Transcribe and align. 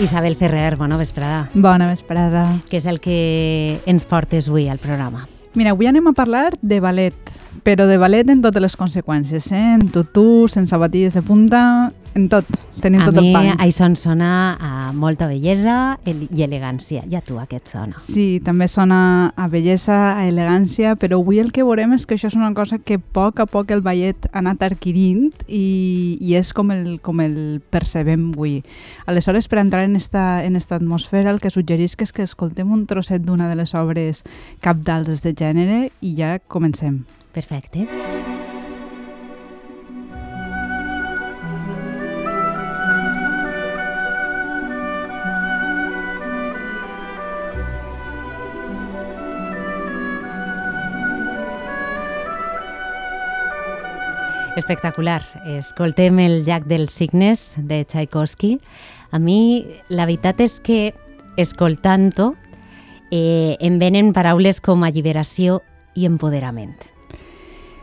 Isabel 0.00 0.36
Ferrer, 0.36 0.76
bona 0.76 0.96
vesprada. 0.96 1.48
Bona 1.54 1.88
vesprada. 1.90 2.44
Què 2.70 2.78
és 2.78 2.86
el 2.86 3.00
que 3.02 3.80
ens 3.90 4.06
portes 4.06 4.46
avui 4.46 4.68
al 4.70 4.78
programa? 4.78 5.24
Mira, 5.58 5.72
avui 5.74 5.88
anem 5.90 6.06
a 6.06 6.12
parlar 6.14 6.52
de 6.62 6.78
ballet, 6.78 7.32
però 7.66 7.88
de 7.88 7.96
ballet 7.98 8.28
en 8.30 8.44
totes 8.44 8.62
les 8.62 8.76
conseqüències, 8.78 9.50
eh? 9.50 9.64
En 9.74 9.88
tutú, 9.90 10.46
sense 10.46 10.70
sabatilles 10.70 11.18
de 11.18 11.22
punta, 11.26 11.62
en 12.14 12.28
tot. 12.30 12.46
Tenim 12.78 13.02
a 13.02 13.08
tot 13.08 13.18
mi 13.18 13.32
el 13.32 13.34
pan. 13.34 13.50
això 13.64 13.88
em 13.88 13.96
sona 13.98 14.30
a 14.54 14.77
molta 14.92 15.26
bellesa 15.26 15.98
el- 16.04 16.28
i 16.34 16.42
elegància. 16.42 17.02
I 17.08 17.14
a 17.16 17.20
tu 17.20 17.38
aquest 17.38 17.68
sona? 17.68 17.98
Sí, 17.98 18.40
també 18.44 18.68
sona 18.68 19.32
a 19.36 19.48
bellesa, 19.48 20.16
a 20.18 20.26
elegància, 20.28 20.94
però 20.96 21.18
avui 21.20 21.38
el 21.38 21.52
que 21.52 21.62
veurem 21.64 21.92
és 21.94 22.06
que 22.06 22.14
això 22.16 22.28
és 22.28 22.34
una 22.36 22.52
cosa 22.54 22.78
que 22.78 22.94
a 22.94 22.98
poc 22.98 23.40
a 23.40 23.46
poc 23.46 23.70
el 23.70 23.80
ballet 23.82 24.28
ha 24.32 24.38
anat 24.38 24.62
adquirint 24.62 25.32
i, 25.46 26.18
i 26.20 26.34
és 26.34 26.52
com 26.52 26.70
el, 26.70 26.98
com 27.00 27.20
el 27.20 27.60
percebem 27.70 28.32
avui. 28.34 28.62
Aleshores, 29.06 29.48
per 29.48 29.58
entrar 29.60 29.84
en 29.84 29.96
esta, 29.96 30.44
en 30.44 30.56
esta 30.56 30.76
atmosfera, 30.76 31.30
el 31.30 31.40
que 31.40 31.50
suggerisc 31.50 32.02
és 32.02 32.12
que 32.12 32.22
escoltem 32.22 32.70
un 32.72 32.86
trosset 32.86 33.22
d'una 33.22 33.48
de 33.48 33.56
les 33.56 33.74
obres 33.74 34.24
capdals 34.60 35.22
de 35.22 35.34
gènere 35.34 35.90
i 36.00 36.14
ja 36.18 36.38
comencem. 36.40 37.04
Perfecte. 37.32 38.17
Espectacular. 54.58 55.22
Escoltem 55.46 56.18
el 56.18 56.44
llac 56.44 56.64
dels 56.66 56.92
signes 56.92 57.54
de 57.56 57.84
Tchaikovsky. 57.84 58.56
A 59.14 59.20
mi, 59.22 59.64
la 59.88 60.04
veritat 60.08 60.40
és 60.42 60.58
que, 60.60 60.92
escoltant-ho, 61.38 62.32
eh, 63.12 63.56
em 63.60 63.78
venen 63.78 64.10
paraules 64.12 64.58
com 64.60 64.82
alliberació 64.82 65.60
i 65.94 66.06
empoderament. 66.10 66.74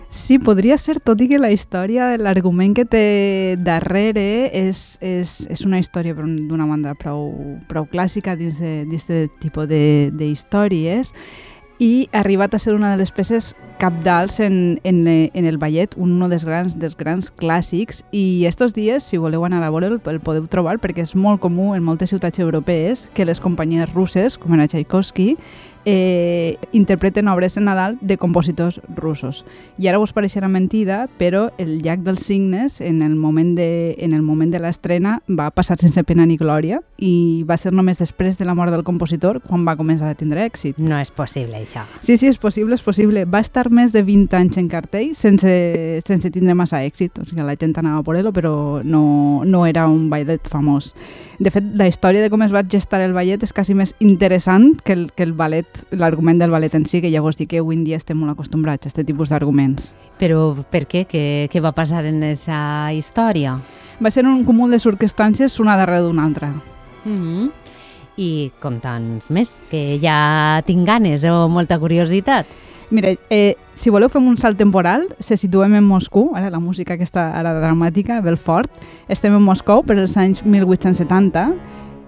Sí, 0.09 0.37
podria 0.39 0.77
ser, 0.77 0.99
tot 1.03 1.19
i 1.23 1.27
que 1.27 1.39
la 1.39 1.49
història, 1.51 2.13
l'argument 2.19 2.75
que 2.75 2.85
té 2.87 3.55
darrere 3.59 4.51
és, 4.53 4.97
és, 5.03 5.41
és 5.51 5.63
una 5.65 5.79
història 5.79 6.13
d'una 6.15 6.67
manera 6.67 6.93
prou, 6.95 7.33
prou 7.67 7.87
clàssica 7.91 8.35
dins 8.39 8.59
d'aquest 8.59 9.39
tipus 9.41 9.67
de- 9.67 10.11
d'històries 10.15 11.11
i 11.79 12.07
ha 12.11 12.21
arribat 12.21 12.53
a 12.53 12.59
ser 12.59 12.73
una 12.75 12.91
de 12.91 12.97
les 12.97 13.11
peces 13.11 13.53
capdals 13.79 14.39
en, 14.39 14.79
en, 14.83 15.07
en 15.07 15.45
el 15.45 15.57
ballet, 15.57 15.95
un 15.97 16.17
dels 16.29 16.45
grans, 16.45 16.77
dels 16.79 16.95
grans 16.95 17.31
clàssics. 17.35 18.03
I 18.15 18.45
estos 18.47 18.73
dies, 18.73 19.03
si 19.03 19.19
voleu 19.19 19.43
anar 19.45 19.61
a 19.63 19.71
veure'l, 19.73 19.99
el 19.99 20.21
podeu 20.23 20.47
trobar 20.47 20.77
perquè 20.79 21.03
és 21.03 21.15
molt 21.15 21.41
comú 21.43 21.73
en 21.75 21.83
moltes 21.83 22.13
ciutats 22.13 22.39
europees 22.39 23.09
que 23.13 23.27
les 23.27 23.43
companyies 23.43 23.91
russes, 23.93 24.39
com 24.39 24.55
era 24.55 24.67
Tchaikovsky, 24.67 25.35
eh, 25.85 26.57
interpreten 26.71 27.27
obres 27.27 27.55
de 27.55 27.61
Nadal 27.61 27.97
de 28.01 28.17
compositors 28.17 28.81
russos. 28.95 29.45
I 29.77 29.87
ara 29.87 29.99
vos 30.01 30.13
pareixerà 30.13 30.49
mentida, 30.51 31.05
però 31.19 31.49
el 31.61 31.81
llac 31.83 32.03
dels 32.05 32.25
signes, 32.25 32.81
en 32.81 33.01
el 33.01 33.15
moment 33.15 33.55
de, 33.57 33.95
en 33.99 34.13
el 34.13 34.21
moment 34.21 34.51
de 34.51 34.59
l'estrena, 34.59 35.19
va 35.29 35.51
passar 35.51 35.77
sense 35.79 36.03
pena 36.03 36.25
ni 36.25 36.37
glòria 36.37 36.81
i 36.97 37.43
va 37.47 37.57
ser 37.57 37.73
només 37.73 37.99
després 38.01 38.37
de 38.39 38.45
la 38.45 38.55
mort 38.55 38.73
del 38.73 38.83
compositor 38.83 39.41
quan 39.45 39.65
va 39.67 39.77
començar 39.77 40.09
a 40.09 40.17
tindre 40.17 40.45
èxit. 40.45 40.79
No 40.81 40.99
és 40.99 41.11
possible, 41.11 41.61
això. 41.61 41.85
Sí, 42.01 42.17
sí, 42.17 42.27
és 42.27 42.39
possible, 42.41 42.75
és 42.75 42.83
possible. 42.83 43.25
Va 43.25 43.41
estar 43.43 43.69
més 43.71 43.93
de 43.93 44.03
20 44.05 44.35
anys 44.39 44.59
en 44.61 44.69
cartell 44.71 45.13
sense, 45.15 45.51
sense 46.07 46.31
tindre 46.31 46.55
massa 46.57 46.81
èxit. 46.85 47.19
O 47.21 47.27
sigui, 47.27 47.43
la 47.45 47.57
gent 47.59 47.75
anava 47.79 48.03
por 48.03 48.17
ell, 48.17 48.31
però 48.35 48.81
no, 48.83 49.43
no 49.45 49.65
era 49.65 49.87
un 49.87 50.09
ballet 50.09 50.47
famós. 50.49 50.93
De 51.39 51.51
fet, 51.51 51.65
la 51.75 51.87
història 51.87 52.23
de 52.23 52.31
com 52.31 52.43
es 52.45 52.53
va 52.55 52.63
gestar 52.63 53.01
el 53.03 53.13
ballet 53.15 53.43
és 53.43 53.53
quasi 53.53 53.75
més 53.75 53.93
interessant 53.99 54.79
que 54.85 54.95
el, 54.95 55.09
que 55.15 55.25
el 55.27 55.33
ballet, 55.35 55.74
l'argument 55.91 56.39
del 56.39 56.51
ballet 56.53 56.73
en 56.75 56.85
si, 56.85 57.01
que 57.01 57.11
llavors 57.11 57.37
dic 57.37 57.51
que 57.51 57.61
avui 57.61 57.75
en 57.77 57.83
dia 57.85 57.99
estem 57.99 58.17
molt 58.19 58.33
acostumbrats 58.33 58.85
a 58.85 58.89
aquest 58.89 59.07
tipus 59.07 59.33
d'arguments. 59.33 59.93
Però 60.19 60.53
per 60.71 60.85
què? 60.87 61.05
què? 61.09 61.23
Què 61.51 61.61
va 61.63 61.73
passar 61.75 62.05
en 62.05 62.23
aquesta 62.23 62.93
història? 62.95 63.57
Va 63.99 64.11
ser 64.11 64.25
un 64.25 64.43
cúmul 64.45 64.71
de 64.71 64.79
circumstàncies 64.79 65.59
una 65.63 65.77
darrere 65.79 66.03
d'una 66.05 66.23
altra. 66.23 66.53
Mm 67.05 67.19
-hmm. 67.21 67.51
I 68.17 68.51
conta'ns 68.61 69.29
més, 69.29 69.57
que 69.69 69.99
ja 70.01 70.61
tinc 70.65 70.87
ganes 70.87 71.23
o 71.25 71.49
molta 71.49 71.79
curiositat. 71.79 72.45
Mira, 72.89 73.15
eh, 73.29 73.55
si 73.73 73.89
voleu 73.89 74.09
fem 74.09 74.27
un 74.27 74.37
salt 74.37 74.57
temporal, 74.57 75.07
se 75.19 75.37
situem 75.37 75.73
en 75.75 75.83
Moscou, 75.83 76.35
ara 76.35 76.51
la 76.53 76.59
música 76.59 76.93
aquesta 76.93 77.31
ara 77.33 77.53
dramàtica, 77.59 78.21
Belfort, 78.21 78.71
estem 79.09 79.33
en 79.33 79.41
Moscou 79.41 79.83
per 79.83 79.97
els 79.97 80.15
anys 80.17 80.43
1870 80.45 81.53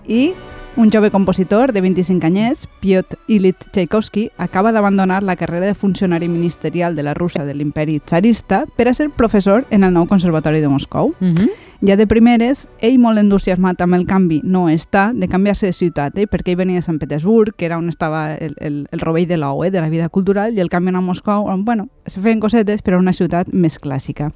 i 0.08 0.34
un 0.78 0.92
jove 0.92 1.10
compositor 1.10 1.74
de 1.74 1.82
25 1.82 2.26
anyets, 2.28 2.68
Piotr 2.80 3.18
Ilyich 3.28 3.58
Tchaikovsky, 3.72 4.32
acaba 4.38 4.72
d'abandonar 4.72 5.24
la 5.24 5.36
carrera 5.36 5.66
de 5.66 5.74
funcionari 5.74 6.30
ministerial 6.30 6.96
de 6.96 7.02
la 7.04 7.16
Rússia 7.16 7.44
de 7.44 7.56
l'imperi 7.56 8.00
tsarista 8.00 8.66
per 8.78 8.88
a 8.88 8.94
ser 8.94 9.10
professor 9.10 9.66
en 9.72 9.84
el 9.84 9.94
nou 9.94 10.06
Conservatori 10.06 10.62
de 10.62 10.70
Moscou. 10.70 11.16
Mm 11.20 11.34
-hmm. 11.34 11.50
Ja 11.86 11.94
de 11.96 12.08
primeres, 12.10 12.64
ell 12.82 12.96
molt 12.98 13.22
entusiasmat 13.22 13.84
amb 13.86 13.94
el 13.94 14.08
canvi 14.10 14.40
no 14.42 14.64
està 14.72 15.12
de 15.14 15.28
canviar-se 15.30 15.70
de 15.70 15.76
ciutat, 15.78 16.16
eh? 16.18 16.26
perquè 16.26 16.56
ell 16.56 16.58
venia 16.58 16.80
de 16.80 16.86
Sant 16.86 16.98
Petersburg, 16.98 17.54
que 17.54 17.68
era 17.68 17.78
on 17.78 17.86
estava 17.92 18.32
el, 18.34 18.56
el, 18.58 18.80
el 18.90 19.04
rovell 19.04 19.28
de 19.30 19.38
l'ou, 19.38 19.62
eh? 19.62 19.70
de 19.70 19.84
la 19.84 19.92
vida 19.92 20.10
cultural, 20.10 20.58
i 20.58 20.64
el 20.64 20.72
canvi 20.74 20.90
a 20.90 21.04
Moscou, 21.06 21.46
on, 21.46 21.66
bueno, 21.66 21.90
se 22.10 22.24
feien 22.24 22.42
cosetes, 22.42 22.82
però 22.82 22.98
una 22.98 23.14
ciutat 23.14 23.54
més 23.54 23.78
clàssica. 23.78 24.32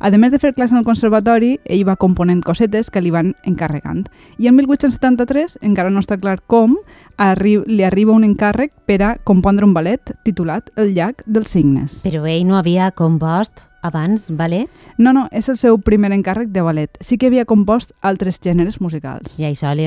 A 0.00 0.10
més 0.10 0.34
de 0.34 0.42
fer 0.42 0.50
classe 0.56 0.74
el 0.74 0.82
conservatori, 0.82 1.60
ell 1.64 1.86
va 1.86 1.94
component 1.94 2.42
cosetes 2.42 2.90
que 2.90 3.04
li 3.04 3.14
van 3.14 3.36
encarregant. 3.46 4.08
I 4.42 4.50
en 4.50 4.58
1873, 4.58 5.60
encara 5.62 5.94
no 5.94 6.02
està 6.02 6.18
clar 6.18 6.40
com, 6.50 6.74
arri 7.22 7.60
li 7.70 7.84
arriba 7.86 8.18
un 8.18 8.26
encàrrec 8.26 8.74
per 8.90 9.02
a 9.04 9.14
compondre 9.22 9.62
un 9.68 9.76
ballet 9.76 10.10
titulat 10.26 10.74
El 10.74 10.96
llac 10.98 11.22
dels 11.26 11.54
signes. 11.54 12.00
Però 12.02 12.26
ell 12.26 12.48
no 12.48 12.58
havia 12.58 12.90
compost 12.90 13.69
abans 13.82 14.28
ballets? 14.30 14.86
No, 14.98 15.12
no, 15.12 15.28
és 15.32 15.48
el 15.48 15.56
seu 15.56 15.78
primer 15.78 16.10
encàrrec 16.12 16.48
de 16.52 16.62
ballet. 16.62 16.90
Sí 17.00 17.18
que 17.18 17.26
havia 17.30 17.44
compost 17.44 17.92
altres 18.02 18.40
gèneres 18.40 18.80
musicals. 18.80 19.38
I 19.38 19.44
això 19.50 19.72
li 19.74 19.86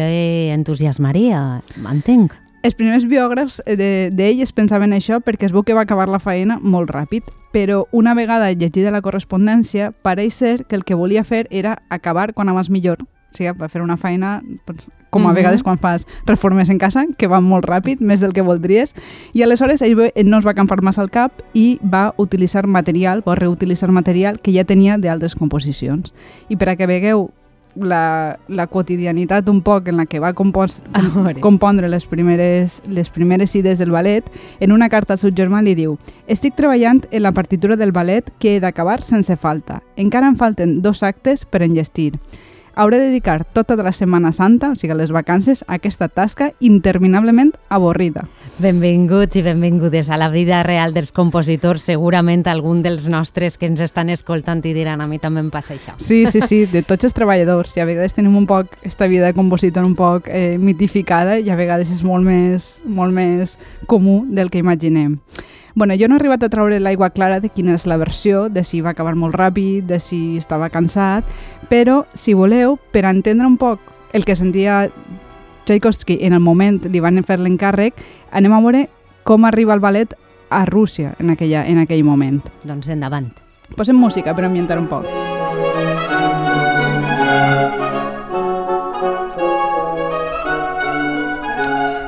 entusiasmaria, 0.53 1.61
entenc. 1.89 2.33
Els 2.63 2.75
primers 2.79 3.03
biògrafs 3.11 3.61
eh, 3.65 3.75
de- 3.75 4.09
d'ell 4.15 4.39
es 4.41 4.53
pensaven 4.55 4.93
això 4.95 5.17
perquè 5.19 5.45
es 5.49 5.51
veu 5.51 5.63
que 5.67 5.73
va 5.75 5.81
acabar 5.83 6.07
la 6.07 6.19
feina 6.23 6.59
molt 6.63 6.89
ràpid, 6.95 7.23
però 7.51 7.83
una 7.91 8.13
vegada 8.15 8.51
llegida 8.53 8.89
la 8.91 9.01
correspondència, 9.01 9.91
pareix 9.91 10.33
ser 10.33 10.65
que 10.65 10.75
el 10.77 10.85
que 10.85 10.95
volia 10.95 11.25
fer 11.25 11.47
era 11.51 11.81
acabar 11.89 12.33
quan 12.33 12.47
abans 12.49 12.69
millor. 12.69 13.03
O 13.33 13.37
sigui, 13.37 13.51
va 13.59 13.69
fer 13.69 13.81
una 13.81 13.97
feina, 13.97 14.41
doncs, 14.67 14.87
com 15.09 15.25
a 15.25 15.29
Mhm. 15.29 15.35
vegades 15.35 15.63
quan 15.63 15.77
fas 15.77 16.05
reformes 16.25 16.69
en 16.69 16.77
casa, 16.79 17.05
que 17.17 17.27
van 17.27 17.43
molt 17.43 17.65
ràpid, 17.65 17.99
més 17.99 18.19
del 18.19 18.33
que 18.33 18.41
voldries, 18.41 18.95
i 19.33 19.43
aleshores 19.43 19.81
ell 19.81 19.95
no 20.25 20.37
es 20.37 20.45
va 20.45 20.53
campar 20.53 20.81
massa 20.81 21.01
al 21.01 21.09
cap 21.11 21.41
i 21.53 21.79
va 21.83 22.13
utilitzar 22.17 22.65
material, 22.67 23.23
va 23.27 23.35
reutilitzar 23.35 23.91
material 23.91 24.39
que 24.39 24.53
ja 24.53 24.63
tenia 24.63 24.97
d'altres 24.97 25.35
composicions. 25.35 26.13
I 26.49 26.57
per 26.57 26.69
a 26.69 26.75
que 26.75 26.87
vegueu 26.87 27.29
la, 27.75 28.37
la 28.47 28.67
quotidianitat 28.67 29.47
un 29.49 29.61
poc 29.61 29.87
en 29.87 29.97
la 29.97 30.05
que 30.05 30.19
va 30.19 30.33
compos, 30.33 30.81
compondre 31.41 31.89
les 31.89 32.05
primeres, 32.05 32.81
les 32.87 33.09
primeres 33.09 33.55
idees 33.55 33.79
del 33.79 33.91
ballet, 33.91 34.23
en 34.59 34.71
una 34.71 34.89
carta 34.89 35.13
al 35.13 35.19
seu 35.19 35.31
germà 35.31 35.63
li 35.63 35.73
diu 35.75 35.97
«Estic 36.27 36.55
treballant 36.55 37.05
en 37.11 37.23
la 37.23 37.31
partitura 37.31 37.75
del 37.75 37.91
ballet 37.91 38.31
que 38.39 38.55
he 38.55 38.59
d'acabar 38.59 39.01
sense 39.01 39.35
falta. 39.37 39.81
Encara 39.95 40.27
em 40.27 40.35
falten 40.35 40.81
dos 40.81 41.01
actes 41.03 41.45
per 41.45 41.63
enllestir. 41.63 42.13
Hauré 42.75 42.97
de 42.97 43.05
dedicar 43.05 43.45
tota 43.45 43.75
la 43.75 43.91
Setmana 43.91 44.31
Santa, 44.31 44.71
o 44.71 44.75
sigui, 44.75 44.95
les 44.97 45.11
vacances, 45.13 45.63
a 45.67 45.77
aquesta 45.77 46.07
tasca 46.09 46.53
interminablement 46.59 47.53
avorrida». 47.69 48.27
Benvinguts 48.57 49.35
i 49.37 49.41
benvingudes 49.41 50.09
a 50.09 50.17
la 50.17 50.29
vida 50.29 50.61
real 50.63 50.93
dels 50.93 51.11
compositors. 51.11 51.85
Segurament 51.85 52.45
algun 52.47 52.83
dels 52.83 53.07
nostres 53.09 53.57
que 53.57 53.65
ens 53.69 53.81
estan 53.81 54.09
escoltant 54.13 54.61
i 54.65 54.73
diran 54.73 55.01
a 55.01 55.07
mi 55.09 55.17
també 55.19 55.41
em 55.41 55.49
passa 55.53 55.73
això. 55.73 55.95
Sí, 55.97 56.25
sí, 56.29 56.41
sí, 56.41 56.65
de 56.69 56.83
tots 56.85 57.05
els 57.05 57.17
treballadors. 57.17 57.73
I 57.77 57.81
a 57.81 57.89
vegades 57.89 58.13
tenim 58.13 58.37
un 58.37 58.45
poc 58.49 58.77
esta 58.83 59.07
vida 59.07 59.25
de 59.25 59.33
compositor 59.37 59.85
un 59.85 59.95
poc 59.97 60.29
eh, 60.29 60.57
mitificada 60.57 61.39
i 61.39 61.49
a 61.49 61.57
vegades 61.57 61.89
és 61.93 62.03
molt 62.05 62.25
més, 62.25 62.77
molt 62.85 63.13
més 63.13 63.57
comú 63.89 64.23
del 64.29 64.49
que 64.49 64.61
imaginem. 64.61 65.19
Bueno, 65.75 65.95
jo 65.97 66.07
no 66.07 66.13
he 66.13 66.19
arribat 66.21 66.43
a 66.45 66.51
treure 66.53 66.77
l'aigua 66.79 67.09
clara 67.09 67.39
de 67.41 67.49
quina 67.49 67.73
és 67.73 67.87
la 67.89 67.97
versió, 67.97 68.45
de 68.53 68.61
si 68.61 68.83
va 68.85 68.91
acabar 68.93 69.15
molt 69.17 69.33
ràpid, 69.33 69.87
de 69.89 69.97
si 69.97 70.37
estava 70.37 70.69
cansat, 70.69 71.25
però, 71.71 72.03
si 72.13 72.35
voleu, 72.37 72.62
per 72.91 73.05
entendre 73.09 73.47
un 73.47 73.57
poc 73.57 73.81
el 74.13 74.25
que 74.25 74.35
sentia 74.35 74.89
Tchaikovsky 75.65 76.19
en 76.21 76.33
el 76.33 76.43
moment 76.43 76.81
li 76.91 77.01
van 77.03 77.21
fer 77.23 77.39
l'encàrrec, 77.39 77.97
anem 78.31 78.53
a 78.53 78.61
veure 78.63 78.83
com 79.23 79.47
arriba 79.47 79.73
el 79.73 79.83
ballet 79.83 80.13
a 80.49 80.65
Rússia 80.69 81.15
en, 81.19 81.31
aquella, 81.33 81.65
en 81.65 81.79
aquell 81.81 82.03
moment. 82.03 82.41
Doncs 82.67 82.91
endavant. 82.93 83.31
Posem 83.77 83.97
música 83.97 84.35
per 84.35 84.45
ambientar 84.49 84.77
un 84.81 84.91
poc. 84.91 85.07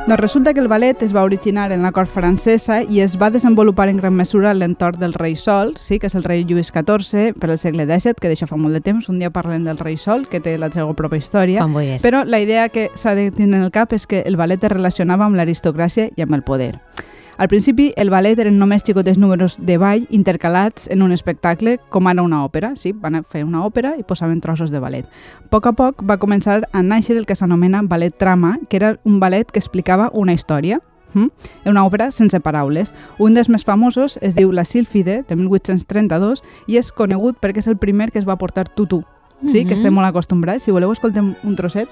Doncs 0.07 0.19
resulta 0.19 0.53
que 0.53 0.59
el 0.59 0.67
ballet 0.67 1.01
es 1.01 1.15
va 1.15 1.23
originar 1.23 1.71
en 1.71 1.81
la 1.81 1.91
cort 1.91 2.11
francesa 2.13 2.83
i 2.83 2.99
es 3.01 3.15
va 3.17 3.31
desenvolupar 3.33 3.87
en 3.89 3.97
gran 3.97 4.13
mesura 4.13 4.51
a 4.51 4.53
l'entorn 4.53 4.99
del 5.01 5.15
rei 5.17 5.33
Sol, 5.35 5.73
sí, 5.81 5.97
que 5.97 6.05
és 6.05 6.13
el 6.13 6.23
rei 6.23 6.43
Lluís 6.45 6.69
XIV, 6.69 7.33
per 7.41 7.49
al 7.49 7.57
segle 7.57 7.87
XVII, 7.89 8.13
que 8.21 8.29
d'això 8.29 8.45
fa 8.45 8.59
molt 8.61 8.77
de 8.77 8.83
temps. 8.85 9.09
Un 9.09 9.17
dia 9.17 9.31
parlem 9.33 9.65
del 9.65 9.81
rei 9.81 9.97
Sol, 9.97 10.27
que 10.29 10.37
té 10.39 10.59
la 10.61 10.69
seva 10.69 10.93
pròpia 10.93 11.17
història. 11.17 11.65
Però 12.05 12.21
la 12.21 12.39
idea 12.39 12.69
que 12.69 12.91
s'ha 12.93 13.15
de 13.17 13.31
tenir 13.31 13.55
en 13.55 13.63
el 13.63 13.73
cap 13.73 13.97
és 13.97 14.05
que 14.05 14.21
el 14.21 14.37
ballet 14.37 14.61
es 14.61 14.75
relacionava 14.77 15.25
amb 15.25 15.41
l'aristocràcia 15.41 16.11
i 16.15 16.21
amb 16.21 16.37
el 16.37 16.45
poder. 16.45 16.75
Al 17.37 17.47
principi, 17.47 17.93
el 17.97 18.09
ballet 18.09 18.39
eren 18.39 18.57
només 18.59 18.83
xicotes 18.83 19.17
números 19.17 19.57
de 19.59 19.77
ball 19.77 20.07
intercalats 20.09 20.87
en 20.91 21.01
un 21.01 21.11
espectacle, 21.11 21.79
com 21.89 22.07
ara 22.07 22.23
una 22.23 22.43
òpera. 22.45 22.75
Sí, 22.79 22.93
van 22.93 23.21
fer 23.23 23.43
una 23.43 23.65
òpera 23.65 23.95
i 23.99 24.03
posaven 24.03 24.41
trossos 24.41 24.71
de 24.71 24.79
ballet. 24.79 25.05
A 25.05 25.49
poc 25.51 25.67
a 25.67 25.73
poc 25.73 26.03
va 26.07 26.17
començar 26.17 26.61
a 26.71 26.81
néixer 26.81 27.17
el 27.17 27.25
que 27.25 27.35
s'anomena 27.35 27.83
ballet 27.83 28.15
trama, 28.17 28.57
que 28.69 28.77
era 28.77 28.99
un 29.03 29.19
ballet 29.19 29.51
que 29.51 29.59
explicava 29.59 30.11
una 30.13 30.33
història, 30.33 30.81
Mm? 31.15 31.29
una 31.65 31.85
òpera 31.85 32.11
sense 32.11 32.39
paraules. 32.43 32.93
Un 33.17 33.33
dels 33.33 33.47
més 33.47 33.63
famosos 33.63 34.19
es 34.21 34.35
diu 34.35 34.51
La 34.51 34.65
Sílfide, 34.67 35.23
de 35.23 35.35
1832, 35.35 36.43
i 36.67 36.75
és 36.75 36.91
conegut 36.91 37.39
perquè 37.39 37.63
és 37.63 37.69
el 37.71 37.77
primer 37.79 38.11
que 38.11 38.19
es 38.19 38.27
va 38.27 38.35
portar 38.35 38.67
tutú. 38.67 39.03
Sí, 39.39 39.45
mm 39.45 39.47
-hmm. 39.47 39.67
que 39.67 39.73
estem 39.73 39.93
molt 39.93 40.07
acostumbrats. 40.07 40.63
Si 40.63 40.71
voleu, 40.71 40.91
escoltem 40.91 41.35
un 41.43 41.55
trosset. 41.55 41.87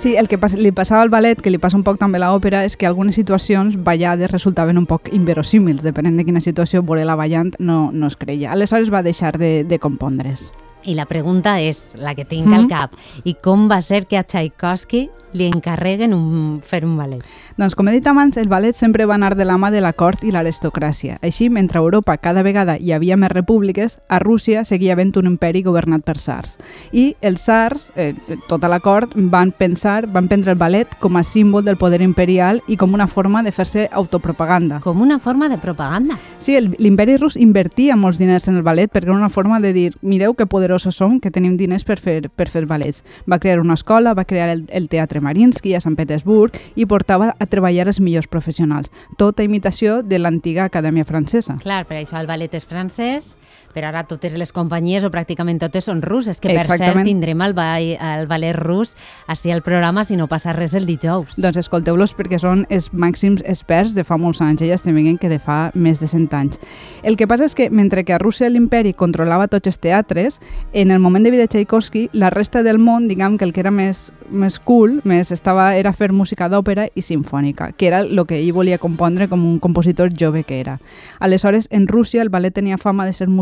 Sí, 0.00 0.16
el 0.16 0.28
que 0.28 0.38
pas 0.40 0.54
li 0.56 0.70
passava 0.72 1.02
al 1.04 1.10
ballet, 1.12 1.42
que 1.44 1.50
li 1.52 1.58
passa 1.60 1.76
un 1.76 1.82
poc 1.84 1.98
també 2.00 2.16
a 2.16 2.22
l'òpera, 2.22 2.62
és 2.64 2.72
que 2.80 2.86
algunes 2.88 3.18
situacions 3.20 3.76
ballades 3.84 4.32
resultaven 4.32 4.80
un 4.80 4.86
poc 4.88 5.10
inverosímils. 5.12 5.84
Depenent 5.84 6.16
de 6.16 6.24
quina 6.24 6.40
situació 6.40 6.80
veure 6.80 7.04
la 7.04 7.18
ballant 7.20 7.52
no, 7.58 7.90
no 7.92 8.08
es 8.08 8.16
creia. 8.16 8.48
Aleshores 8.54 8.88
va 8.88 9.04
deixar 9.04 9.36
de, 9.36 9.60
de 9.68 9.78
compondre's. 9.78 10.46
I 10.84 10.94
la 10.94 11.06
pregunta 11.06 11.60
és, 11.60 11.94
la 11.96 12.14
que 12.14 12.24
tinc 12.24 12.46
mm 12.46 12.52
-hmm. 12.52 12.58
al 12.58 12.68
cap, 12.68 12.90
i 13.24 13.34
com 13.34 13.68
va 13.68 13.82
ser 13.82 14.06
que 14.06 14.18
a 14.18 14.24
Tchaikovsky 14.24 15.10
li 15.32 15.46
encarreguen 15.46 16.14
un, 16.14 16.60
fer 16.64 16.84
un 16.84 16.96
ballet? 16.98 17.22
Doncs, 17.56 17.74
com 17.76 17.88
he 17.88 17.94
dit 17.94 18.06
abans, 18.08 18.36
el 18.40 18.48
ballet 18.48 18.76
sempre 18.76 19.06
va 19.06 19.14
anar 19.14 19.34
de 19.36 19.44
la 19.44 19.58
mà 19.60 19.70
de 19.70 19.82
la 19.82 19.92
cort 19.92 20.24
i 20.24 20.32
l'aristocràcia. 20.32 21.18
Així, 21.22 21.50
mentre 21.50 21.78
a 21.78 21.82
Europa 21.82 22.16
cada 22.18 22.42
vegada 22.42 22.76
hi 22.78 22.92
havia 22.92 23.18
més 23.20 23.32
repúbliques, 23.32 23.98
a 24.08 24.18
Rússia 24.18 24.64
seguia 24.64 24.94
havent 24.94 25.12
un 25.20 25.26
imperi 25.26 25.62
governat 25.62 26.04
per 26.06 26.16
sars. 26.18 26.58
I 26.92 27.16
els 27.20 27.42
sars, 27.42 27.90
eh, 27.96 28.14
tota 28.48 28.68
la 28.68 28.80
cort, 28.80 29.12
van 29.14 29.52
pensar, 29.52 30.06
van 30.06 30.28
prendre 30.28 30.52
el 30.52 30.58
ballet 30.58 30.88
com 31.00 31.16
a 31.16 31.22
símbol 31.22 31.64
del 31.64 31.76
poder 31.76 32.00
imperial 32.02 32.62
i 32.66 32.76
com 32.76 32.94
una 32.94 33.06
forma 33.06 33.42
de 33.42 33.52
fer-se 33.52 33.88
autopropaganda. 33.92 34.80
Com 34.80 35.00
una 35.00 35.18
forma 35.18 35.48
de 35.48 35.58
propaganda? 35.58 36.18
Sí, 36.38 36.56
l'imperi 36.60 37.16
rus 37.18 37.36
invertia 37.36 37.96
molts 37.96 38.18
diners 38.18 38.48
en 38.48 38.56
el 38.56 38.62
ballet 38.62 38.90
perquè 38.90 39.10
era 39.10 39.16
una 39.16 39.28
forma 39.28 39.60
de 39.60 39.72
dir, 39.72 39.92
mireu 40.02 40.34
que 40.34 40.46
poderosos 40.70 40.94
som, 40.94 41.18
que 41.18 41.30
tenim 41.34 41.56
diners 41.58 41.82
per 41.84 41.98
fer, 41.98 42.30
per 42.30 42.46
fer 42.48 42.62
ballets. 42.66 43.02
Va 43.26 43.40
crear 43.42 43.58
una 43.58 43.74
escola, 43.74 44.14
va 44.14 44.24
crear 44.24 44.48
el, 44.52 44.64
el 44.70 44.86
teatre 44.88 45.20
Marinsky 45.20 45.74
a 45.74 45.80
Sant 45.82 45.96
Petersburg 45.98 46.54
i 46.76 46.86
portava 46.86 47.34
a 47.34 47.46
treballar 47.50 47.88
els 47.90 47.98
millors 47.98 48.28
professionals. 48.30 48.92
Tota 49.18 49.42
imitació 49.42 50.00
de 50.02 50.20
l'antiga 50.20 50.68
acadèmia 50.68 51.04
francesa. 51.04 51.58
Clar, 51.64 51.82
per 51.88 51.98
això 51.98 52.20
el 52.20 52.30
ballet 52.30 52.54
és 52.54 52.68
francès, 52.68 53.34
però 53.74 53.88
ara 53.90 54.04
totes 54.08 54.34
les 54.38 54.52
companyies, 54.52 55.04
o 55.04 55.10
pràcticament 55.12 55.60
totes, 55.60 55.86
són 55.86 56.02
russes, 56.02 56.40
que 56.40 56.50
per 56.50 56.64
Exactament. 56.64 57.00
cert 57.00 57.08
tindrem 57.08 57.42
el, 57.42 57.54
ball, 57.54 57.94
el 57.96 58.26
ballet 58.30 58.56
rus 58.56 58.96
així 59.26 59.52
al 59.52 59.62
programa 59.62 60.04
si 60.04 60.16
no 60.16 60.26
passa 60.30 60.52
res 60.56 60.74
el 60.74 60.86
dijous. 60.86 61.36
Doncs 61.40 61.60
escolteu-los 61.60 62.14
perquè 62.18 62.40
són 62.40 62.64
els 62.70 62.90
màxims 62.92 63.44
experts 63.44 63.94
de 63.94 64.04
fa 64.04 64.18
molts 64.20 64.40
anys, 64.44 64.64
ja 64.66 64.78
estem 64.78 64.96
veient 64.96 65.18
que 65.20 65.30
de 65.30 65.38
fa 65.38 65.70
més 65.74 66.00
de 66.00 66.08
100 66.10 66.28
anys. 66.36 66.60
El 67.02 67.16
que 67.16 67.28
passa 67.30 67.46
és 67.46 67.54
que 67.54 67.70
mentre 67.70 68.04
que 68.04 68.14
a 68.14 68.20
Rússia 68.22 68.50
l'imperi 68.50 68.94
controlava 68.94 69.48
tots 69.48 69.70
els 69.70 69.78
teatres, 69.78 70.40
en 70.72 70.90
el 70.90 70.98
moment 70.98 71.24
de 71.24 71.30
vida 71.30 71.46
de 71.46 71.48
Tchaikovsky, 71.48 72.08
la 72.12 72.30
resta 72.30 72.62
del 72.62 72.78
món, 72.78 73.08
diguem 73.08 73.38
que 73.38 73.44
el 73.44 73.52
que 73.52 73.60
era 73.64 73.70
més, 73.70 74.10
més 74.30 74.58
cool, 74.58 75.00
més 75.04 75.32
estava, 75.32 75.74
era 75.76 75.92
fer 75.92 76.12
música 76.12 76.48
d'òpera 76.48 76.88
i 76.94 77.02
sinfònica, 77.02 77.72
que 77.76 77.88
era 77.88 78.02
el 78.04 78.24
que 78.26 78.38
ell 78.38 78.52
volia 78.52 78.78
compondre 78.78 79.28
com 79.28 79.44
un 79.46 79.58
compositor 79.58 80.12
jove 80.16 80.44
que 80.44 80.60
era. 80.60 80.78
Aleshores, 81.18 81.68
en 81.70 81.88
Rússia 81.88 82.22
el 82.22 82.28
ballet 82.28 82.54
tenia 82.54 82.78
fama 82.78 83.06
de 83.06 83.12
ser 83.12 83.28
música 83.28 83.39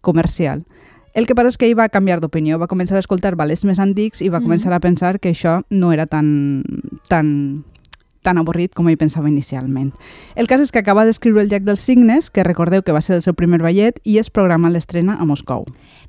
comercial. 0.00 0.64
El 1.14 1.28
que 1.28 1.36
passa 1.38 1.52
és 1.52 1.58
que 1.58 1.68
ell 1.68 1.76
va 1.78 1.86
canviar 1.88 2.18
d'opinió, 2.20 2.58
va 2.58 2.66
començar 2.66 2.96
a 2.98 3.02
escoltar 3.04 3.36
ballets 3.38 3.62
més 3.64 3.78
antics 3.78 4.20
i 4.20 4.28
va 4.28 4.40
mm. 4.40 4.48
començar 4.48 4.72
a 4.74 4.80
pensar 4.82 5.20
que 5.22 5.30
això 5.30 5.60
no 5.70 5.92
era 5.94 6.08
tan, 6.10 6.64
tan, 7.08 7.28
tan 8.26 8.40
avorrit 8.40 8.74
com 8.74 8.88
ell 8.90 8.98
pensava 8.98 9.30
inicialment. 9.30 9.92
El 10.34 10.50
cas 10.50 10.64
és 10.64 10.72
que 10.74 10.82
acaba 10.82 11.04
d'escriure 11.06 11.44
el 11.44 11.52
Llac 11.52 11.62
dels 11.68 11.84
Signes, 11.86 12.32
que 12.34 12.42
recordeu 12.42 12.82
que 12.82 12.96
va 12.96 13.04
ser 13.04 13.14
el 13.14 13.22
seu 13.22 13.36
primer 13.38 13.60
ballet, 13.62 14.00
i 14.02 14.18
es 14.18 14.32
programa 14.32 14.72
l'estrena 14.74 15.14
a 15.20 15.28
Moscou. 15.28 15.68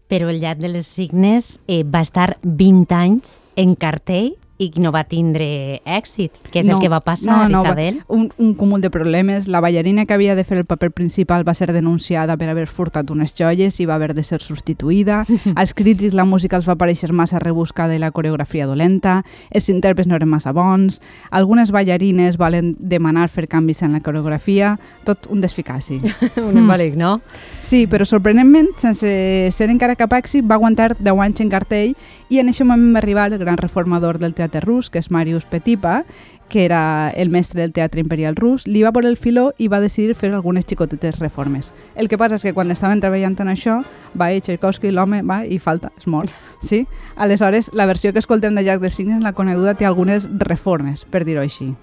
Però 0.09 0.31
el 0.33 0.41
Llac 0.41 0.63
dels 0.63 0.89
Signes 0.89 1.59
eh, 1.67 1.83
va 1.83 2.01
estar 2.01 2.39
20 2.41 2.97
anys 2.97 3.37
en 3.55 3.75
cartell 3.77 4.33
i 4.57 4.69
no 4.80 4.92
va 4.96 5.04
tindre 5.04 5.81
èxit, 5.84 6.31
que 6.52 6.62
és 6.62 6.68
no, 6.68 6.78
el 6.78 6.84
que 6.84 6.90
va 6.92 7.02
passar, 7.04 7.50
no, 7.50 7.57
no, 7.57 7.63
Isabel. 7.66 8.00
Un, 8.07 8.30
un 8.40 8.54
cúmul 8.56 8.80
de 8.81 8.90
problemes. 8.90 9.50
La 9.52 9.60
ballarina 9.60 10.06
que 10.06 10.16
havia 10.16 10.36
de 10.36 10.46
fer 10.48 10.57
el 10.57 10.66
paper 10.66 10.92
principal 10.96 11.44
va 11.48 11.54
ser 11.54 11.74
denunciada 11.75 12.38
per 12.40 12.48
haver 12.50 12.68
furtat 12.72 13.12
unes 13.12 13.36
joies 13.36 13.80
i 13.84 13.88
va 13.90 13.98
haver 14.00 14.13
de 14.16 14.24
ser 14.24 14.40
substituïda. 14.42 15.25
Als 15.60 15.74
crítics 15.75 16.16
la 16.16 16.24
música 16.24 16.56
els 16.56 16.69
va 16.69 16.78
pareixer 16.80 17.12
massa 17.12 17.42
rebuscada 17.44 17.96
i 17.96 18.00
la 18.00 18.13
coreografia 18.16 18.68
dolenta. 18.68 19.18
Els 19.52 19.68
intèrprets 19.74 20.07
no 20.07 20.16
eren 20.16 20.31
massa 20.31 20.56
bons. 20.56 21.02
Algunes 21.36 21.74
ballarines 21.75 22.40
volen 22.40 22.75
demanar 22.80 23.28
fer 23.30 23.50
canvis 23.52 23.84
en 23.84 23.92
la 23.92 24.04
coreografia. 24.06 24.78
Tot 25.04 25.28
un 25.28 25.44
desficaci. 25.44 26.00
un 26.48 26.63
embolic, 26.63 26.96
no? 26.96 27.18
Sí, 27.66 27.86
però 27.92 28.07
sorprenentment, 28.07 28.72
sense 28.80 29.12
ser 29.52 29.69
encara 29.74 29.98
cap 30.00 30.16
èxit, 30.16 30.48
va 30.48 30.56
aguantar 30.56 30.94
10 30.96 31.12
anys 31.28 31.44
en 31.44 31.52
cartell 31.52 31.96
i 32.30 32.40
en 32.40 32.50
aquest 32.50 32.63
moment 32.66 32.94
va 32.96 33.02
arribar 33.04 33.28
el 33.34 33.40
gran 33.42 33.57
reformador 33.57 34.18
del 34.22 34.34
teatre 34.34 34.44
rus, 34.53 34.89
que 34.89 35.00
és 35.00 35.12
Marius 35.12 35.45
Petipa, 35.45 36.03
que 36.50 36.65
era 36.65 37.09
el 37.09 37.30
mestre 37.30 37.62
del 37.62 37.74
teatre 37.74 38.01
imperial 38.01 38.36
rus, 38.36 38.68
li 38.68 38.83
va 38.83 38.92
por 38.92 39.06
el 39.06 39.18
filó 39.18 39.53
i 39.57 39.68
va 39.68 39.80
decidir 39.81 40.15
fer 40.15 40.31
algunes 40.33 40.65
xicotetes 40.65 41.19
reformes. 41.19 41.74
El 41.95 42.07
que 42.07 42.18
passa 42.18 42.36
és 42.36 42.45
que 42.45 42.53
quan 42.53 42.71
estaven 42.71 43.01
treballant 43.01 43.36
en 43.42 43.50
això, 43.50 43.81
va 44.13 44.31
i 44.31 44.42
Tchaikovsky, 44.42 44.92
l'home, 44.92 45.24
va 45.24 45.44
i 45.45 45.59
falta, 45.59 45.92
es 45.97 46.07
mor. 46.07 46.30
Sí? 46.65 46.88
Aleshores, 47.15 47.69
la 47.74 47.86
versió 47.86 48.12
que 48.12 48.19
escoltem 48.19 48.56
de 48.56 48.63
Jack 48.63 48.81
de 48.81 48.89
Signes, 48.89 49.21
la 49.21 49.33
coneguda, 49.33 49.75
té 49.75 49.86
algunes 49.86 50.30
reformes, 50.39 51.06
per 51.06 51.25
dir-ho 51.25 51.44
així. 51.44 51.75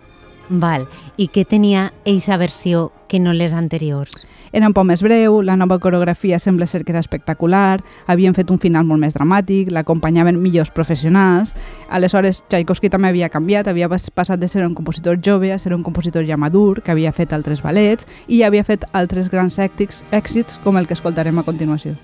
Val. 0.61 0.87
I 1.17 1.29
què 1.33 1.47
tenia 1.49 1.91
eixa 2.05 2.37
versió 2.37 2.91
que 3.09 3.21
no 3.21 3.33
les 3.33 3.55
anteriors? 3.57 4.13
Era 4.53 4.69
un 4.69 4.75
poc 4.77 4.85
més 4.85 5.01
breu, 5.01 5.39
la 5.41 5.57
nova 5.57 5.79
coreografia 5.81 6.37
sembla 6.39 6.67
ser 6.69 6.83
que 6.85 6.93
era 6.93 7.01
espectacular, 7.01 7.81
havien 8.07 8.37
fet 8.37 8.51
un 8.53 8.61
final 8.61 8.85
molt 8.85 9.01
més 9.01 9.17
dramàtic, 9.17 9.71
l'acompanyaven 9.73 10.37
millors 10.43 10.71
professionals. 10.71 11.55
Aleshores, 11.89 12.43
Tchaikovsky 12.53 12.93
també 12.93 13.09
havia 13.09 13.33
canviat, 13.33 13.71
havia 13.73 13.89
passat 13.89 14.37
de 14.39 14.49
ser 14.53 14.67
un 14.67 14.77
compositor 14.77 15.17
jove 15.25 15.55
a 15.55 15.59
ser 15.59 15.73
un 15.73 15.83
compositor 15.83 16.29
ja 16.29 16.37
madur, 16.37 16.83
que 16.83 16.93
havia 16.93 17.17
fet 17.17 17.33
altres 17.33 17.65
ballets 17.65 18.05
i 18.29 18.43
havia 18.43 18.65
fet 18.65 18.85
altres 18.93 19.33
grans 19.33 19.57
èxits, 19.59 20.05
èxits 20.13 20.61
com 20.63 20.77
el 20.77 20.87
que 20.87 21.01
escoltarem 21.01 21.41
a 21.41 21.49
continuació. 21.49 21.97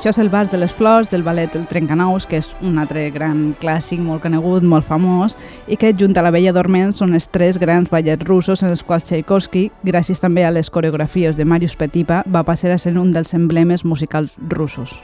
Això 0.00 0.14
és 0.14 0.18
el 0.18 0.30
Bas 0.32 0.48
de 0.48 0.56
les 0.56 0.72
Flors, 0.72 1.10
del 1.12 1.20
ballet 1.20 1.52
El 1.58 1.66
Trencanous, 1.68 2.24
que 2.24 2.38
és 2.40 2.46
un 2.64 2.78
altre 2.80 3.02
gran 3.12 3.50
clàssic 3.60 4.00
molt 4.00 4.22
conegut, 4.24 4.64
molt 4.64 4.88
famós, 4.88 5.36
i 5.68 5.76
que, 5.76 5.92
junt 5.92 6.16
a 6.16 6.24
la 6.24 6.32
Bella 6.32 6.54
Dorment, 6.56 6.96
són 6.96 7.12
els 7.12 7.28
tres 7.28 7.60
grans 7.60 7.92
ballets 7.92 8.24
russos 8.24 8.64
en 8.64 8.72
els 8.72 8.80
quals 8.80 9.04
Tchaikovsky, 9.04 9.68
gràcies 9.84 10.24
també 10.24 10.48
a 10.48 10.56
les 10.56 10.72
coreografies 10.72 11.36
de 11.36 11.44
Marius 11.44 11.76
Petipa, 11.76 12.24
va 12.24 12.46
passar 12.48 12.72
a 12.72 12.80
ser 12.80 12.96
un 12.96 13.12
dels 13.12 13.36
emblemes 13.36 13.84
musicals 13.84 14.32
russos. 14.48 14.96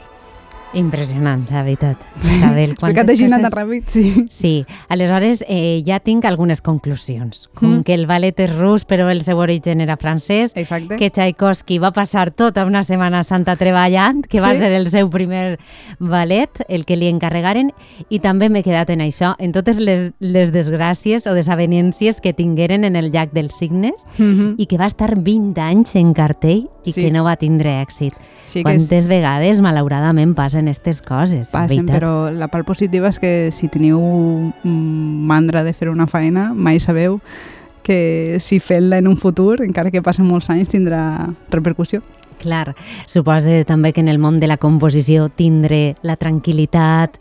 Impressionant, 0.73 1.45
la 1.49 1.63
veritat. 1.63 2.01
Isabel, 2.21 2.71
Explicat 2.75 3.09
així 3.09 3.27
coses... 3.29 3.53
ràpid, 3.53 3.85
sí. 3.91 4.03
Sí, 4.33 4.51
aleshores 4.91 5.43
eh, 5.47 5.81
ja 5.87 5.99
tinc 6.03 6.25
algunes 6.27 6.61
conclusions. 6.61 7.47
Com 7.55 7.77
mm. 7.77 7.85
que 7.87 7.95
el 7.95 8.05
ballet 8.09 8.39
és 8.43 8.51
rus, 8.51 8.83
però 8.85 9.07
el 9.13 9.23
seu 9.23 9.39
origen 9.39 9.81
era 9.81 9.97
francès. 9.97 10.55
Exacte. 10.59 10.99
Que 10.99 11.09
Tchaikovsky 11.09 11.79
va 11.79 11.93
passar 11.95 12.29
tota 12.31 12.65
una 12.67 12.83
setmana 12.83 13.23
santa 13.23 13.55
treballant, 13.55 14.21
que 14.27 14.41
sí. 14.41 14.43
va 14.43 14.53
ser 14.59 14.73
el 14.75 14.91
seu 14.91 15.09
primer 15.13 15.57
ballet, 15.99 16.63
el 16.67 16.85
que 16.85 16.99
li 16.99 17.09
encarregaren, 17.09 17.71
i 18.09 18.19
també 18.23 18.51
m'he 18.51 18.65
quedat 18.65 18.91
en 18.93 19.05
això, 19.07 19.33
en 19.39 19.55
totes 19.55 19.79
les, 19.79 20.11
les 20.19 20.53
desgràcies 20.53 21.27
o 21.31 21.35
desavenències 21.37 22.21
que 22.21 22.35
tingueren 22.35 22.83
en 22.83 22.99
el 22.99 23.11
llac 23.15 23.31
dels 23.33 23.55
signes, 23.55 24.03
mm 24.17 24.33
-hmm. 24.33 24.55
i 24.57 24.65
que 24.65 24.77
va 24.77 24.87
estar 24.87 25.15
20 25.15 25.61
anys 25.61 25.95
en 25.95 26.13
cartell 26.13 26.67
i 26.83 26.91
sí. 26.91 27.01
que 27.01 27.11
no 27.11 27.23
va 27.23 27.35
tindre 27.35 27.81
èxit. 27.81 28.13
Sí 28.47 28.63
Quantes 28.63 29.03
és... 29.03 29.09
vegades, 29.11 29.59
malauradament, 29.61 30.31
passen 30.35 30.69
aquestes 30.71 31.01
coses. 31.03 31.49
Passen, 31.51 31.85
però 31.89 32.31
la 32.31 32.47
part 32.47 32.65
positiva 32.67 33.11
és 33.11 33.19
que 33.19 33.31
si 33.51 33.67
teniu 33.71 33.99
mandra 34.63 35.65
de 35.67 35.75
fer 35.75 35.91
una 35.91 36.07
feina, 36.07 36.53
mai 36.55 36.79
sabeu 36.79 37.19
que 37.83 38.37
si 38.43 38.59
fer-la 38.59 38.99
en 38.99 39.07
un 39.07 39.15
futur, 39.15 39.61
encara 39.63 39.91
que 39.91 40.03
passen 40.03 40.27
molts 40.27 40.49
anys, 40.51 40.71
tindrà 40.73 41.29
repercussió. 41.51 42.01
Clar, 42.37 42.75
suposa 43.07 43.63
també 43.65 43.93
que 43.95 44.03
en 44.03 44.11
el 44.11 44.19
món 44.19 44.39
de 44.39 44.47
la 44.47 44.59
composició 44.61 45.29
tindre 45.29 45.95
la 46.03 46.17
tranquil·litat 46.19 47.17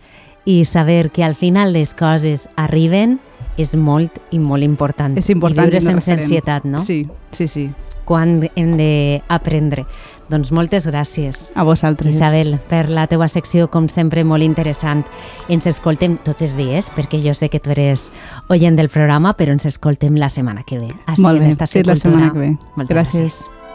i 0.47 0.65
saber 0.67 1.11
que 1.11 1.25
al 1.25 1.35
final 1.35 1.73
les 1.73 1.95
coses 1.95 2.49
arriben 2.55 3.19
és 3.57 3.73
molt 3.75 4.21
i 4.31 4.39
molt 4.39 4.63
important. 4.67 5.17
És 5.19 5.31
important. 5.33 5.67
I 5.67 5.71
viure 5.71 5.81
sense 5.81 6.11
referent. 6.11 6.27
ansietat, 6.27 6.67
no? 6.69 6.83
Sí, 6.85 7.07
sí, 7.33 7.49
sí. 7.49 7.71
Quan 8.07 8.39
hem 8.55 8.77
d'aprendre. 8.79 9.85
Doncs 10.31 10.51
moltes 10.51 10.87
gràcies. 10.91 11.53
A 11.55 11.63
vosaltres. 11.67 12.17
Isabel, 12.17 12.57
per 12.71 12.89
la 12.91 13.07
teua 13.07 13.29
secció, 13.31 13.69
com 13.71 13.87
sempre, 13.93 14.25
molt 14.27 14.43
interessant. 14.43 15.05
Ens 15.53 15.69
escoltem 15.71 16.17
tots 16.27 16.43
els 16.43 16.57
dies, 16.59 16.91
perquè 16.97 17.21
jo 17.23 17.35
sé 17.35 17.51
que 17.53 17.61
tu 17.63 17.71
eres 17.75 18.09
oient 18.51 18.79
del 18.79 18.91
programa, 18.91 19.37
però 19.39 19.55
ens 19.55 19.69
escoltem 19.71 20.19
la 20.19 20.31
setmana 20.33 20.65
que 20.67 20.81
ve. 20.81 20.91
Així 21.07 21.23
Molt 21.23 21.39
en 21.39 21.47
bé, 21.47 21.53
Estació 21.55 21.83
sí, 21.83 21.87
la 21.87 21.97
setmana 22.01 22.33
que 22.33 22.39
ve. 22.39 22.57
Moltes 22.75 22.97
Gràcies. 22.97 23.23
gràcies. 23.23 23.66